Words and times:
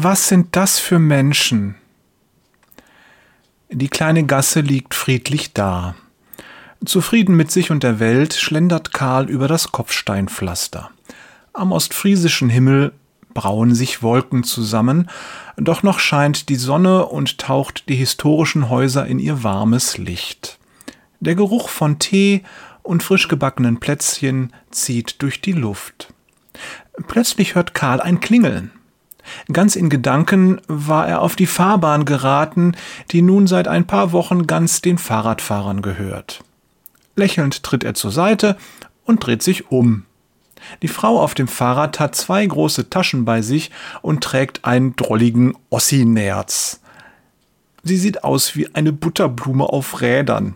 Was 0.00 0.28
sind 0.28 0.54
das 0.54 0.78
für 0.78 1.00
Menschen? 1.00 1.74
Die 3.68 3.88
kleine 3.88 4.24
Gasse 4.26 4.60
liegt 4.60 4.94
friedlich 4.94 5.54
da. 5.54 5.96
Zufrieden 6.84 7.34
mit 7.34 7.50
sich 7.50 7.72
und 7.72 7.82
der 7.82 7.98
Welt 7.98 8.32
schlendert 8.34 8.92
Karl 8.92 9.28
über 9.28 9.48
das 9.48 9.72
Kopfsteinpflaster. 9.72 10.92
Am 11.52 11.72
ostfriesischen 11.72 12.48
Himmel 12.48 12.92
brauen 13.34 13.74
sich 13.74 14.00
Wolken 14.00 14.44
zusammen, 14.44 15.10
doch 15.56 15.82
noch 15.82 15.98
scheint 15.98 16.48
die 16.48 16.54
Sonne 16.54 17.06
und 17.06 17.38
taucht 17.38 17.88
die 17.88 17.96
historischen 17.96 18.68
Häuser 18.68 19.04
in 19.04 19.18
ihr 19.18 19.42
warmes 19.42 19.98
Licht. 19.98 20.60
Der 21.18 21.34
Geruch 21.34 21.68
von 21.68 21.98
Tee 21.98 22.44
und 22.84 23.02
frisch 23.02 23.26
gebackenen 23.26 23.80
Plätzchen 23.80 24.52
zieht 24.70 25.20
durch 25.22 25.40
die 25.40 25.54
Luft. 25.54 26.14
Plötzlich 27.08 27.56
hört 27.56 27.74
Karl 27.74 28.00
ein 28.00 28.20
Klingeln. 28.20 28.70
Ganz 29.52 29.76
in 29.76 29.88
Gedanken 29.88 30.60
war 30.68 31.08
er 31.08 31.22
auf 31.22 31.36
die 31.36 31.46
Fahrbahn 31.46 32.04
geraten, 32.04 32.76
die 33.10 33.22
nun 33.22 33.46
seit 33.46 33.68
ein 33.68 33.86
paar 33.86 34.12
Wochen 34.12 34.46
ganz 34.46 34.82
den 34.82 34.98
Fahrradfahrern 34.98 35.82
gehört. 35.82 36.42
Lächelnd 37.16 37.62
tritt 37.62 37.84
er 37.84 37.94
zur 37.94 38.12
Seite 38.12 38.56
und 39.04 39.24
dreht 39.24 39.42
sich 39.42 39.70
um. 39.70 40.04
Die 40.82 40.88
Frau 40.88 41.20
auf 41.20 41.34
dem 41.34 41.48
Fahrrad 41.48 42.00
hat 42.00 42.14
zwei 42.14 42.44
große 42.44 42.90
Taschen 42.90 43.24
bei 43.24 43.42
sich 43.42 43.70
und 44.02 44.22
trägt 44.22 44.64
einen 44.64 44.96
drolligen 44.96 45.54
Ossinerz. 45.70 46.80
Sie 47.82 47.96
sieht 47.96 48.24
aus 48.24 48.56
wie 48.56 48.74
eine 48.74 48.92
Butterblume 48.92 49.64
auf 49.64 50.00
Rädern, 50.00 50.54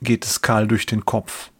geht 0.00 0.24
es 0.24 0.42
Karl 0.42 0.66
durch 0.66 0.86
den 0.86 1.04
Kopf. 1.04 1.51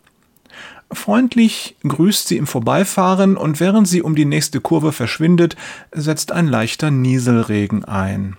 Freundlich 0.92 1.76
grüßt 1.86 2.28
sie 2.28 2.36
im 2.36 2.46
Vorbeifahren 2.46 3.36
und 3.36 3.60
während 3.60 3.88
sie 3.88 4.02
um 4.02 4.14
die 4.14 4.26
nächste 4.26 4.60
Kurve 4.60 4.92
verschwindet, 4.92 5.56
setzt 5.90 6.32
ein 6.32 6.46
leichter 6.46 6.90
Nieselregen 6.90 7.84
ein. 7.84 8.36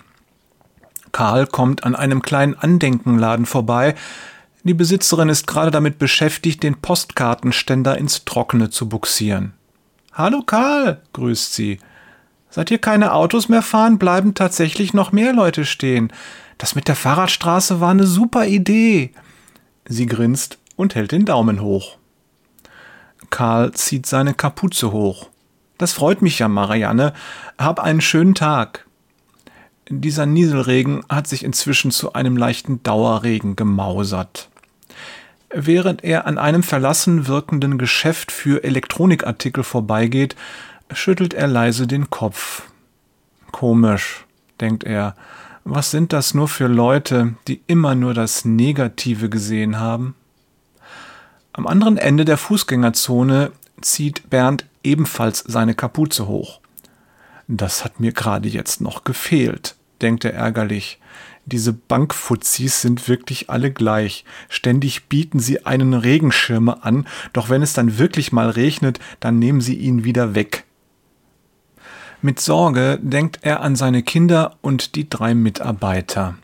Karl 1.11 1.47
kommt 1.47 1.83
an 1.83 1.95
einem 1.95 2.21
kleinen 2.21 2.55
Andenkenladen 2.55 3.45
vorbei. 3.45 3.95
Die 4.63 4.73
Besitzerin 4.73 5.29
ist 5.29 5.47
gerade 5.47 5.71
damit 5.71 5.99
beschäftigt, 5.99 6.63
den 6.63 6.75
Postkartenständer 6.75 7.97
ins 7.97 8.23
Trockene 8.25 8.69
zu 8.69 8.87
buxieren. 8.87 9.53
Hallo 10.13 10.43
Karl, 10.43 11.01
grüßt 11.13 11.53
sie. 11.53 11.79
Seit 12.49 12.69
hier 12.69 12.77
keine 12.77 13.13
Autos 13.13 13.49
mehr 13.49 13.63
fahren, 13.63 13.97
bleiben 13.97 14.35
tatsächlich 14.35 14.93
noch 14.93 15.11
mehr 15.11 15.33
Leute 15.33 15.65
stehen. 15.65 16.13
Das 16.59 16.75
mit 16.75 16.87
der 16.87 16.95
Fahrradstraße 16.95 17.81
war 17.81 17.89
eine 17.89 18.05
super 18.05 18.45
Idee. 18.45 19.11
Sie 19.85 20.05
grinst 20.05 20.59
und 20.75 20.93
hält 20.93 21.11
den 21.11 21.25
Daumen 21.25 21.61
hoch. 21.61 21.97
Karl 23.29 23.71
zieht 23.73 24.05
seine 24.05 24.33
Kapuze 24.33 24.91
hoch. 24.91 25.29
Das 25.77 25.93
freut 25.93 26.21
mich 26.21 26.39
ja, 26.39 26.47
Marianne. 26.47 27.13
Hab 27.57 27.79
einen 27.79 28.01
schönen 28.01 28.35
Tag. 28.35 28.85
Dieser 29.89 30.25
Nieselregen 30.25 31.03
hat 31.09 31.27
sich 31.27 31.43
inzwischen 31.43 31.91
zu 31.91 32.13
einem 32.13 32.37
leichten 32.37 32.81
Dauerregen 32.83 33.55
gemausert. 33.55 34.49
Während 35.49 36.03
er 36.03 36.25
an 36.25 36.37
einem 36.37 36.63
verlassen 36.63 37.27
wirkenden 37.27 37.77
Geschäft 37.77 38.31
für 38.31 38.63
Elektronikartikel 38.63 39.63
vorbeigeht, 39.63 40.35
schüttelt 40.91 41.33
er 41.33 41.47
leise 41.47 41.85
den 41.85 42.09
Kopf. 42.09 42.63
Komisch, 43.51 44.25
denkt 44.59 44.83
er, 44.83 45.15
was 45.63 45.91
sind 45.91 46.11
das 46.11 46.33
nur 46.33 46.47
für 46.47 46.67
Leute, 46.67 47.35
die 47.47 47.61
immer 47.67 47.93
nur 47.93 48.13
das 48.13 48.45
Negative 48.45 49.29
gesehen 49.29 49.79
haben? 49.79 50.15
Am 51.53 51.67
anderen 51.67 51.97
Ende 51.97 52.25
der 52.25 52.37
Fußgängerzone 52.37 53.51
zieht 53.79 54.29
Bernd 54.31 54.65
ebenfalls 54.83 55.43
seine 55.47 55.75
Kapuze 55.75 56.27
hoch. 56.27 56.59
Das 57.47 57.85
hat 57.85 57.99
mir 57.99 58.11
gerade 58.11 58.49
jetzt 58.49 58.81
noch 58.81 59.03
gefehlt, 59.03 59.75
denkt 60.01 60.25
er 60.25 60.33
ärgerlich. 60.33 60.99
Diese 61.45 61.71
Bankfuzis 61.73 62.81
sind 62.81 63.07
wirklich 63.07 63.51
alle 63.51 63.71
gleich. 63.71 64.25
Ständig 64.49 65.09
bieten 65.09 65.39
sie 65.39 65.65
einen 65.65 65.93
Regenschirme 65.93 66.83
an, 66.83 67.05
doch 67.33 67.49
wenn 67.49 67.61
es 67.61 67.73
dann 67.73 67.99
wirklich 67.99 68.31
mal 68.31 68.49
regnet, 68.49 68.99
dann 69.19 69.37
nehmen 69.37 69.61
sie 69.61 69.75
ihn 69.75 70.03
wieder 70.03 70.33
weg. 70.33 70.63
Mit 72.23 72.39
Sorge 72.39 72.97
denkt 73.01 73.39
er 73.41 73.61
an 73.61 73.75
seine 73.75 74.01
Kinder 74.01 74.57
und 74.61 74.95
die 74.95 75.07
drei 75.07 75.35
Mitarbeiter. 75.35 76.35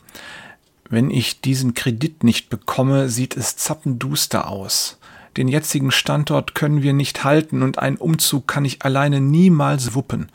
Wenn 0.89 1.09
ich 1.09 1.41
diesen 1.41 1.73
Kredit 1.73 2.23
nicht 2.23 2.50
bekomme, 2.50 3.09
sieht 3.09 3.38
es 3.38 3.55
zappenduster 3.55 4.50
aus. 4.50 4.98
Den 5.38 5.47
jetzigen 5.47 5.91
Standort 5.91 6.56
können 6.56 6.81
wir 6.81 6.94
nicht 6.94 7.23
halten 7.23 7.62
und 7.62 7.79
einen 7.79 7.97
Umzug 7.97 8.47
kann 8.47 8.66
ich 8.66 8.84
alleine 8.84 9.22
niemals 9.22 9.94
wuppen. 9.94 10.31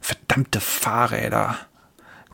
Verdammte 0.00 0.60
Fahrräder. 0.60 1.56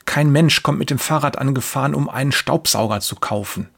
Kein 0.04 0.30
Mensch 0.32 0.62
kommt 0.62 0.78
mit 0.78 0.90
dem 0.90 0.98
Fahrrad 0.98 1.38
angefahren, 1.38 1.94
um 1.94 2.08
einen 2.08 2.32
Staubsauger 2.32 3.00
zu 3.00 3.16
kaufen. 3.16 3.68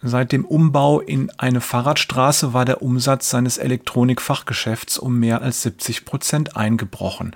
Seit 0.00 0.30
dem 0.30 0.44
Umbau 0.44 1.00
in 1.00 1.30
eine 1.38 1.60
Fahrradstraße 1.60 2.54
war 2.54 2.64
der 2.64 2.82
Umsatz 2.82 3.30
seines 3.30 3.58
Elektronikfachgeschäfts 3.58 4.96
um 4.96 5.18
mehr 5.18 5.42
als 5.42 5.62
70 5.62 6.04
Prozent 6.04 6.56
eingebrochen. 6.56 7.34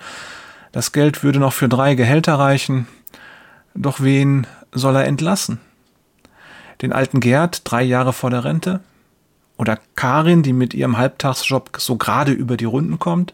Das 0.71 0.93
Geld 0.93 1.23
würde 1.23 1.39
noch 1.39 1.53
für 1.53 1.67
drei 1.67 1.95
Gehälter 1.95 2.39
reichen. 2.39 2.87
Doch 3.75 3.99
wen 3.99 4.47
soll 4.71 4.95
er 4.95 5.05
entlassen? 5.05 5.59
Den 6.81 6.93
alten 6.93 7.19
Gerd, 7.19 7.61
drei 7.65 7.83
Jahre 7.83 8.13
vor 8.13 8.29
der 8.29 8.45
Rente? 8.45 8.79
Oder 9.57 9.79
Karin, 9.95 10.43
die 10.43 10.53
mit 10.53 10.73
ihrem 10.73 10.97
Halbtagsjob 10.97 11.77
so 11.77 11.95
gerade 11.95 12.31
über 12.31 12.57
die 12.57 12.65
Runden 12.65 12.99
kommt? 12.99 13.33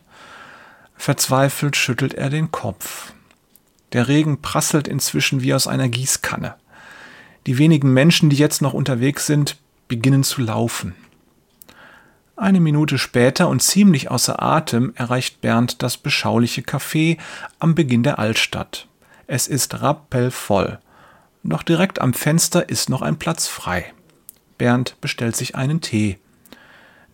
Verzweifelt 0.95 1.75
schüttelt 1.75 2.13
er 2.13 2.29
den 2.29 2.51
Kopf. 2.51 3.13
Der 3.93 4.07
Regen 4.07 4.41
prasselt 4.41 4.87
inzwischen 4.87 5.41
wie 5.41 5.53
aus 5.53 5.65
einer 5.65 5.89
Gießkanne. 5.89 6.55
Die 7.47 7.57
wenigen 7.57 7.93
Menschen, 7.93 8.29
die 8.29 8.35
jetzt 8.35 8.61
noch 8.61 8.73
unterwegs 8.73 9.25
sind, 9.25 9.57
beginnen 9.87 10.23
zu 10.23 10.41
laufen. 10.41 10.93
Eine 12.35 12.59
Minute 12.59 12.97
später 12.97 13.49
und 13.49 13.61
ziemlich 13.61 14.11
außer 14.11 14.41
Atem 14.41 14.93
erreicht 14.95 15.41
Bernd 15.41 15.83
das 15.83 15.97
beschauliche 15.97 16.61
Café 16.61 17.17
am 17.59 17.75
Beginn 17.75 18.03
der 18.03 18.19
Altstadt. 18.19 18.87
Es 19.27 19.47
ist 19.47 19.81
rappellvoll. 19.81 20.79
Doch 21.43 21.63
direkt 21.63 21.99
am 21.99 22.13
Fenster 22.13 22.69
ist 22.69 22.89
noch 22.89 23.01
ein 23.01 23.17
Platz 23.17 23.47
frei. 23.47 23.93
Bernd 24.59 25.01
bestellt 25.01 25.35
sich 25.35 25.55
einen 25.55 25.81
Tee. 25.81 26.19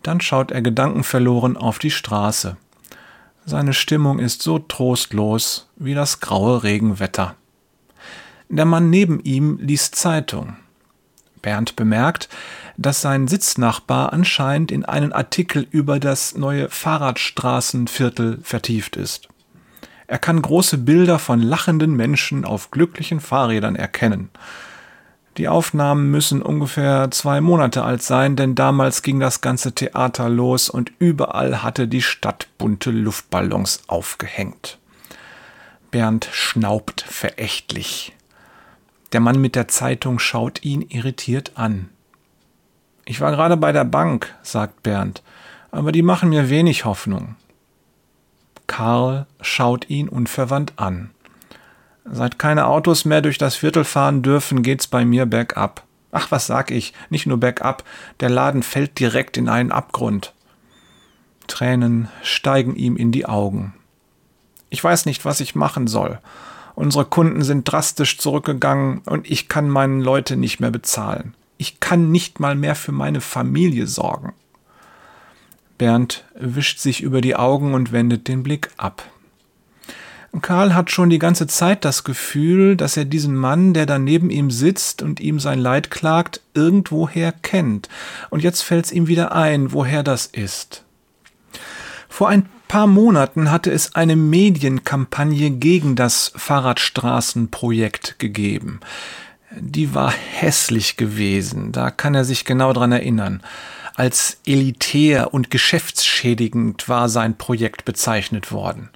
Dann 0.02 0.20
schaut 0.20 0.50
er 0.50 0.60
gedankenverloren 0.60 1.56
auf 1.56 1.78
die 1.78 1.90
Straße. 1.90 2.58
Seine 3.46 3.72
Stimmung 3.72 4.18
ist 4.18 4.42
so 4.42 4.58
trostlos 4.58 5.70
wie 5.76 5.94
das 5.94 6.20
graue 6.20 6.62
Regenwetter. 6.62 7.36
Der 8.50 8.66
Mann 8.66 8.90
neben 8.90 9.20
ihm 9.20 9.58
liest 9.58 9.94
Zeitung. 9.94 10.56
Bernd 11.42 11.76
bemerkt, 11.76 12.28
dass 12.76 13.00
sein 13.00 13.28
Sitznachbar 13.28 14.12
anscheinend 14.12 14.70
in 14.70 14.84
einen 14.84 15.12
Artikel 15.12 15.66
über 15.70 15.98
das 16.00 16.36
neue 16.36 16.68
Fahrradstraßenviertel 16.68 18.40
vertieft 18.42 18.96
ist. 18.96 19.28
Er 20.08 20.18
kann 20.18 20.42
große 20.42 20.78
Bilder 20.78 21.18
von 21.18 21.40
lachenden 21.40 21.94
Menschen 21.94 22.44
auf 22.44 22.70
glücklichen 22.70 23.20
Fahrrädern 23.20 23.76
erkennen. 23.76 24.30
Die 25.36 25.48
Aufnahmen 25.48 26.10
müssen 26.10 26.40
ungefähr 26.40 27.10
zwei 27.10 27.42
Monate 27.42 27.84
alt 27.84 28.02
sein, 28.02 28.36
denn 28.36 28.54
damals 28.54 29.02
ging 29.02 29.20
das 29.20 29.42
ganze 29.42 29.72
Theater 29.72 30.30
los 30.30 30.70
und 30.70 30.92
überall 30.98 31.62
hatte 31.62 31.88
die 31.88 32.00
Stadt 32.00 32.48
bunte 32.56 32.90
Luftballons 32.90 33.82
aufgehängt. 33.86 34.78
Bernd 35.90 36.28
schnaubt 36.32 37.02
verächtlich. 37.02 38.14
Der 39.12 39.20
Mann 39.20 39.40
mit 39.40 39.54
der 39.54 39.68
Zeitung 39.68 40.18
schaut 40.18 40.64
ihn 40.64 40.82
irritiert 40.82 41.52
an. 41.54 41.90
Ich 43.04 43.20
war 43.20 43.30
gerade 43.30 43.56
bei 43.56 43.72
der 43.72 43.84
Bank, 43.84 44.34
sagt 44.42 44.82
Bernd, 44.82 45.22
aber 45.70 45.92
die 45.92 46.02
machen 46.02 46.30
mir 46.30 46.48
wenig 46.48 46.86
Hoffnung. 46.86 47.36
Karl 48.66 49.26
schaut 49.40 49.88
ihn 49.90 50.08
unverwandt 50.08 50.72
an. 50.76 51.10
Seit 52.10 52.38
keine 52.38 52.66
Autos 52.66 53.04
mehr 53.04 53.20
durch 53.20 53.38
das 53.38 53.56
Viertel 53.56 53.84
fahren 53.84 54.22
dürfen, 54.22 54.62
geht's 54.62 54.86
bei 54.86 55.04
mir 55.04 55.26
bergab. 55.26 55.84
Ach, 56.12 56.30
was 56.30 56.46
sag 56.46 56.70
ich? 56.70 56.92
Nicht 57.10 57.26
nur 57.26 57.38
bergab, 57.38 57.84
der 58.20 58.30
Laden 58.30 58.62
fällt 58.62 58.98
direkt 58.98 59.36
in 59.36 59.48
einen 59.48 59.72
Abgrund. 59.72 60.32
Tränen 61.46 62.08
steigen 62.22 62.76
ihm 62.76 62.96
in 62.96 63.12
die 63.12 63.26
Augen. 63.26 63.74
Ich 64.70 64.82
weiß 64.82 65.06
nicht, 65.06 65.24
was 65.24 65.40
ich 65.40 65.54
machen 65.54 65.86
soll. 65.86 66.18
Unsere 66.74 67.04
Kunden 67.04 67.42
sind 67.42 67.70
drastisch 67.70 68.18
zurückgegangen 68.18 68.98
und 69.06 69.30
ich 69.30 69.48
kann 69.48 69.68
meinen 69.68 70.00
Leute 70.00 70.36
nicht 70.36 70.60
mehr 70.60 70.70
bezahlen. 70.70 71.34
Ich 71.58 71.80
kann 71.80 72.10
nicht 72.10 72.38
mal 72.38 72.54
mehr 72.54 72.74
für 72.74 72.92
meine 72.92 73.20
Familie 73.20 73.86
sorgen. 73.86 74.34
Bernd 75.78 76.24
wischt 76.34 76.78
sich 76.78 77.02
über 77.02 77.20
die 77.20 77.36
Augen 77.36 77.74
und 77.74 77.92
wendet 77.92 78.28
den 78.28 78.42
Blick 78.42 78.70
ab. 78.76 79.02
Karl 80.42 80.74
hat 80.74 80.90
schon 80.90 81.10
die 81.10 81.18
ganze 81.18 81.46
Zeit 81.46 81.84
das 81.84 82.04
Gefühl, 82.04 82.76
dass 82.76 82.96
er 82.96 83.04
diesen 83.04 83.36
Mann, 83.36 83.74
der 83.74 83.86
da 83.86 83.98
neben 83.98 84.30
ihm 84.30 84.50
sitzt 84.50 85.02
und 85.02 85.20
ihm 85.20 85.40
sein 85.40 85.58
Leid 85.58 85.90
klagt, 85.90 86.40
irgendwoher 86.54 87.32
kennt. 87.32 87.88
Und 88.30 88.42
jetzt 88.42 88.62
fällt 88.62 88.86
es 88.86 88.92
ihm 88.92 89.06
wieder 89.06 89.32
ein, 89.32 89.72
woher 89.72 90.02
das 90.02 90.26
ist. 90.26 90.84
Vor 92.08 92.28
ein 92.28 92.48
paar 92.68 92.86
Monaten 92.86 93.50
hatte 93.50 93.70
es 93.70 93.94
eine 93.94 94.16
Medienkampagne 94.16 95.50
gegen 95.50 95.96
das 95.96 96.32
Fahrradstraßenprojekt 96.34 98.18
gegeben. 98.18 98.80
Die 99.58 99.94
war 99.94 100.10
hässlich 100.12 100.96
gewesen, 100.96 101.72
da 101.72 101.90
kann 101.90 102.14
er 102.14 102.24
sich 102.24 102.44
genau 102.44 102.72
dran 102.72 102.92
erinnern. 102.92 103.42
Als 103.94 104.40
elitär 104.46 105.32
und 105.32 105.50
geschäftsschädigend 105.50 106.88
war 106.88 107.08
sein 107.08 107.38
Projekt 107.38 107.84
bezeichnet 107.84 108.52
worden. 108.52 108.90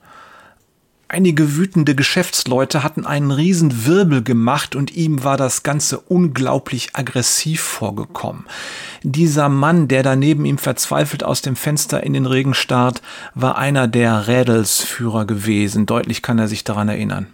Einige 1.12 1.56
wütende 1.56 1.96
Geschäftsleute 1.96 2.84
hatten 2.84 3.04
einen 3.04 3.32
riesen 3.32 3.84
Wirbel 3.84 4.22
gemacht 4.22 4.76
und 4.76 4.94
ihm 4.94 5.24
war 5.24 5.36
das 5.36 5.64
Ganze 5.64 5.98
unglaublich 5.98 6.90
aggressiv 6.92 7.62
vorgekommen. 7.62 8.44
Dieser 9.02 9.48
Mann, 9.48 9.88
der 9.88 10.04
da 10.04 10.14
neben 10.14 10.44
ihm 10.44 10.56
verzweifelt 10.56 11.24
aus 11.24 11.42
dem 11.42 11.56
Fenster 11.56 12.04
in 12.04 12.12
den 12.12 12.26
Regen 12.26 12.54
starrt, 12.54 13.02
war 13.34 13.58
einer 13.58 13.88
der 13.88 14.28
Rädelsführer 14.28 15.24
gewesen. 15.24 15.84
Deutlich 15.84 16.22
kann 16.22 16.38
er 16.38 16.46
sich 16.46 16.62
daran 16.62 16.88
erinnern. 16.88 17.26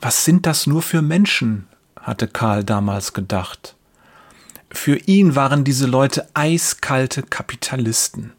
Was 0.00 0.24
sind 0.24 0.46
das 0.46 0.68
nur 0.68 0.82
für 0.82 1.02
Menschen? 1.02 1.66
hatte 2.00 2.28
Karl 2.28 2.62
damals 2.62 3.12
gedacht. 3.12 3.74
Für 4.70 4.98
ihn 4.98 5.34
waren 5.34 5.64
diese 5.64 5.88
Leute 5.88 6.28
eiskalte 6.34 7.24
Kapitalisten. 7.24 8.34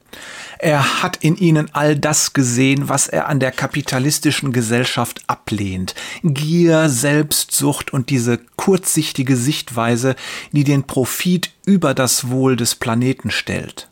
Er 0.59 1.01
hat 1.01 1.17
in 1.17 1.37
ihnen 1.37 1.69
all 1.73 1.95
das 1.95 2.33
gesehen, 2.33 2.87
was 2.87 3.07
er 3.07 3.27
an 3.27 3.39
der 3.39 3.51
kapitalistischen 3.51 4.51
Gesellschaft 4.51 5.23
ablehnt. 5.27 5.95
Gier, 6.23 6.89
Selbstsucht 6.89 7.91
und 7.93 8.09
diese 8.09 8.37
kurzsichtige 8.57 9.35
Sichtweise, 9.35 10.15
die 10.51 10.63
den 10.63 10.83
Profit 10.83 11.51
über 11.65 11.93
das 11.93 12.29
Wohl 12.29 12.55
des 12.55 12.75
Planeten 12.75 13.31
stellt. 13.31 13.89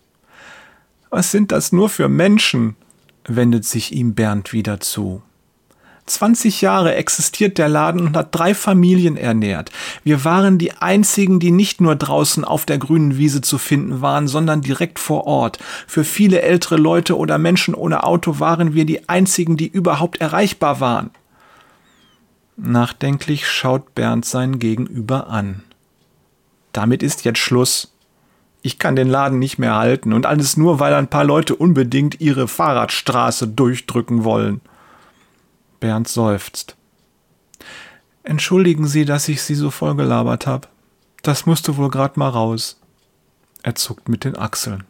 Was 1.10 1.31
sind 1.31 1.51
das 1.51 1.71
nur 1.71 1.89
für 1.89 2.10
Menschen? 2.10 2.75
wendet 3.27 3.63
sich 3.65 3.92
ihm 3.92 4.15
Bernd 4.15 4.54
wieder 4.54 4.80
zu. 4.80 5.22
20 6.10 6.62
Jahre 6.62 6.96
existiert 6.96 7.58
der 7.58 7.70
Laden 7.70 8.02
und 8.02 8.18
hat 8.18 8.30
drei 8.32 8.54
Familien 8.54 9.18
ernährt. 9.18 9.72
Wir 10.04 10.26
waren 10.26 10.58
die 10.58 10.74
einzigen, 10.74 11.40
die 11.40 11.52
nicht 11.52 11.82
nur 11.82 11.96
draußen 11.96 12.44
auf 12.44 12.66
der 12.66 12.78
grünen 12.78 13.18
Wiese 13.18 13.42
zu 13.42 13.58
finden 13.58 14.02
waren, 14.02 14.28
sondern 14.28 14.62
direkt 14.62 15.00
vor 15.00 15.28
Ort. 15.28 15.60
Für 15.88 16.04
viele 16.04 16.42
ältere 16.42 16.78
Leute 16.78 17.18
oder 17.18 17.38
Menschen 17.38 17.74
ohne 17.74 18.04
Auto 18.04 18.40
waren 18.40 18.74
wir 18.74 18.86
die 18.86 19.08
einzigen, 19.08 19.58
die 19.58 19.68
überhaupt 19.68 20.20
erreichbar 20.20 20.80
waren. 20.80 21.12
Nachdenklich 22.58 23.48
schaut 23.48 23.96
Bernd 23.96 24.26
sein 24.26 24.60
Gegenüber 24.60 25.28
an. 25.28 25.64
Damit 26.74 27.04
ist 27.04 27.24
jetzt 27.24 27.40
Schluss. 27.40 27.94
Ich 28.62 28.78
kann 28.80 28.96
den 28.98 29.08
Laden 29.08 29.40
nicht 29.40 29.58
mehr 29.58 29.76
halten 29.76 30.12
und 30.12 30.26
alles 30.26 30.58
nur, 30.58 30.80
weil 30.80 30.94
ein 30.94 31.08
paar 31.08 31.24
Leute 31.24 31.56
unbedingt 31.56 32.20
ihre 32.20 32.48
Fahrradstraße 32.50 33.48
durchdrücken 33.48 34.26
wollen. 34.26 34.60
Bernd 35.80 36.08
seufzt. 36.08 36.76
Entschuldigen 38.24 38.88
Sie, 38.88 39.06
dass 39.06 39.28
ich 39.28 39.42
Sie 39.42 39.56
so 39.56 39.72
vollgelabert 39.72 40.48
habe. 40.48 40.68
Das 41.24 41.46
musste 41.46 41.78
wohl 41.78 41.90
grad 41.90 42.18
mal 42.18 42.30
raus. 42.30 42.80
Er 43.64 43.76
zuckt 43.76 44.10
mit 44.10 44.24
den 44.24 44.38
Achseln. 44.38 44.86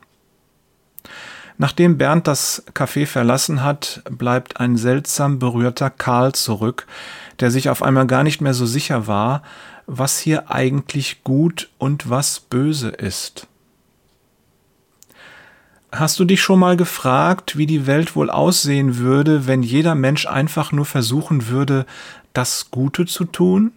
Nachdem 1.62 1.97
Bernd 1.97 2.25
das 2.25 2.63
Café 2.74 3.06
verlassen 3.06 3.62
hat, 3.63 4.01
bleibt 4.09 4.62
ein 4.62 4.77
seltsam 4.77 5.39
berührter 5.39 5.89
Karl 5.89 6.31
zurück, 6.31 6.88
der 7.42 7.51
sich 7.51 7.69
auf 7.69 7.83
einmal 7.83 8.07
gar 8.07 8.24
nicht 8.24 8.39
mehr 8.39 8.53
so 8.53 8.65
sicher 8.65 9.07
war, 9.07 9.44
was 9.85 10.19
hier 10.19 10.50
eigentlich 10.50 11.25
gut 11.25 11.69
und 11.77 12.09
was 12.09 12.39
böse 12.39 12.88
ist. 12.88 13.48
Hast 15.91 16.19
du 16.19 16.25
dich 16.25 16.41
schon 16.41 16.59
mal 16.59 16.77
gefragt, 16.77 17.57
wie 17.57 17.65
die 17.65 17.88
Welt 17.88 18.15
wohl 18.15 18.30
aussehen 18.30 18.97
würde, 18.97 19.47
wenn 19.47 19.63
jeder 19.63 19.95
Mensch 19.95 20.27
einfach 20.27 20.71
nur 20.71 20.86
versuchen 20.86 21.47
würde, 21.47 21.88
das 22.33 22.69
Gute 22.69 23.07
zu 23.07 23.25
tun? 23.25 23.71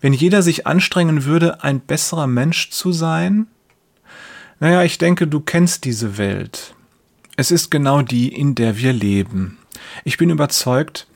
Wenn 0.00 0.14
jeder 0.14 0.42
sich 0.42 0.66
anstrengen 0.66 1.24
würde, 1.24 1.62
ein 1.62 1.80
besserer 1.80 2.26
Mensch 2.26 2.70
zu 2.70 2.92
sein? 2.92 3.48
Naja, 4.60 4.82
ich 4.82 4.96
denke, 4.96 5.26
du 5.26 5.40
kennst 5.40 5.84
diese 5.84 6.16
Welt. 6.16 6.74
Es 7.36 7.50
ist 7.50 7.70
genau 7.70 8.00
die, 8.00 8.28
in 8.28 8.54
der 8.54 8.78
wir 8.78 8.92
leben. 8.92 9.58
Ich 10.04 10.16
bin 10.16 10.30
überzeugt, 10.30 11.06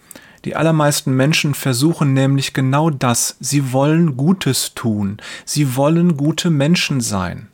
die 0.44 0.54
allermeisten 0.54 1.14
Menschen 1.16 1.54
versuchen 1.54 2.12
nämlich 2.12 2.52
genau 2.52 2.90
das. 2.90 3.36
Sie 3.40 3.72
wollen 3.72 4.16
Gutes 4.16 4.74
tun. 4.74 5.16
Sie 5.44 5.76
wollen 5.76 6.16
gute 6.16 6.50
Menschen 6.50 7.00
sein. 7.00 7.48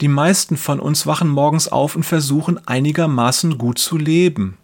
Die 0.00 0.08
meisten 0.08 0.56
von 0.56 0.78
uns 0.78 1.06
wachen 1.06 1.28
morgens 1.28 1.68
auf 1.68 1.96
und 1.96 2.02
versuchen 2.02 2.66
einigermaßen 2.66 3.56
gut 3.56 3.78
zu 3.78 3.96
leben. 3.96 4.58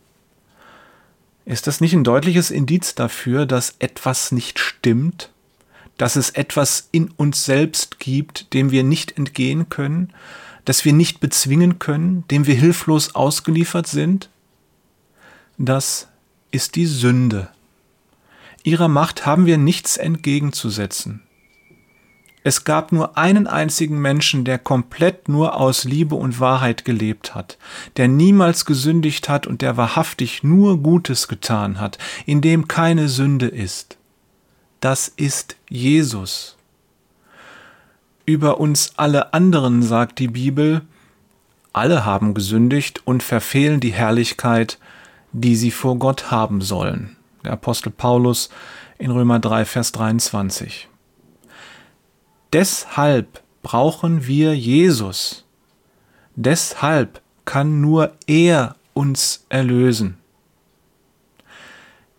Ist 1.45 1.67
das 1.67 1.81
nicht 1.81 1.95
ein 1.95 2.05
deutliches 2.05 2.51
Indiz 2.51 2.95
dafür, 2.95 3.47
dass 3.47 3.77
etwas 3.79 4.31
nicht 4.31 4.59
stimmt? 4.59 5.31
Dass 5.97 6.17
es 6.17 6.31
etwas 6.31 6.89
in 6.93 7.11
uns 7.11 7.45
selbst 7.45 7.99
gibt, 7.99 8.53
dem 8.53 8.71
wir 8.71 8.85
nicht 8.85 9.17
entgehen 9.17 9.69
können, 9.69 10.13
das 10.65 10.85
wir 10.85 10.93
nicht 10.93 11.21
bezwingen 11.21 11.79
können, 11.79 12.25
dem 12.31 12.47
wir 12.47 12.55
hilflos 12.55 13.15
ausgeliefert 13.15 13.87
sind? 13.87 14.29
Das 15.59 16.09
ist 16.51 16.77
die 16.77 16.87
Sünde. 16.87 17.49
Ihrer 18.63 18.89
Macht 18.89 19.27
haben 19.27 19.47
wir 19.47 19.59
nichts 19.59 19.97
entgegenzusetzen. 19.97 21.23
Es 22.45 22.65
gab 22.65 22.91
nur 22.91 23.17
einen 23.17 23.47
einzigen 23.47 24.01
Menschen, 24.01 24.45
der 24.45 24.59
komplett 24.59 25.29
nur 25.29 25.57
aus 25.57 25.85
Liebe 25.85 26.17
und 26.17 26.41
Wahrheit 26.41 26.85
gelebt 26.85 27.35
hat, 27.35 27.57
der 27.97 28.09
niemals 28.09 28.65
gesündigt 28.65 29.29
hat 29.29 29.47
und 29.47 29.63
der 29.63 29.77
wahrhaftig 29.77 30.43
nur 30.43 30.79
Gutes 30.79 31.29
getan 31.29 31.81
hat, 31.81 31.99
in 32.27 32.41
dem 32.41 32.67
keine 32.67 33.09
Sünde 33.09 33.47
ist. 33.47 33.97
Das 34.81 35.07
ist 35.07 35.57
Jesus. 35.69 36.57
Über 38.27 38.59
uns 38.59 38.95
alle 38.97 39.33
anderen 39.35 39.83
sagt 39.83 40.19
die 40.19 40.29
Bibel, 40.29 40.83
alle 41.73 42.05
haben 42.05 42.35
gesündigt 42.35 43.03
und 43.05 43.23
verfehlen 43.23 43.81
die 43.81 43.93
Herrlichkeit, 43.93 44.79
die 45.33 45.57
sie 45.57 45.71
vor 45.71 45.99
Gott 45.99 46.31
haben 46.31 46.61
sollen. 46.61 47.17
Der 47.45 47.53
Apostel 47.53 47.91
Paulus 47.91 48.51
in 48.99 49.11
Römer 49.11 49.39
3, 49.39 49.65
Vers 49.65 49.93
23. 49.93 50.89
Deshalb 52.53 53.43
brauchen 53.63 54.27
wir 54.27 54.55
Jesus. 54.55 55.45
Deshalb 56.35 57.23
kann 57.45 57.81
nur 57.81 58.13
er 58.27 58.77
uns 58.93 59.47
erlösen. 59.49 60.19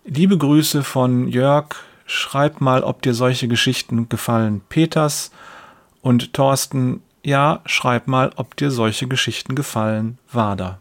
Liebe 0.06 0.38
Grüße 0.38 0.84
von 0.84 1.28
Jörg. 1.28 1.76
Schreib 2.06 2.60
mal, 2.62 2.84
ob 2.84 3.02
dir 3.02 3.14
solche 3.14 3.48
Geschichten 3.48 4.10
gefallen. 4.10 4.62
Peters 4.68 5.32
und 6.02 6.34
Thorsten, 6.34 7.02
ja, 7.24 7.62
schreib 7.66 8.08
mal, 8.08 8.32
ob 8.36 8.58
dir 8.58 8.72
solche 8.72 9.08
Geschichten 9.08 9.56
gefallen. 9.56 10.18
Wader. 10.32 10.80